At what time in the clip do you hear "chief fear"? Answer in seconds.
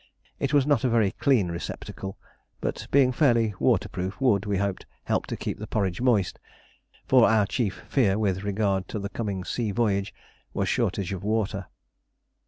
7.45-8.17